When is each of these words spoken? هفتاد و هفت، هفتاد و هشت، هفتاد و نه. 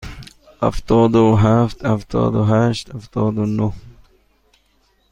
هفتاد 0.61 1.15
و 1.15 1.35
هفت، 1.35 1.85
هفتاد 1.85 2.35
و 2.35 2.43
هشت، 2.45 2.95
هفتاد 2.95 3.37
و 3.37 3.45
نه. 3.45 3.73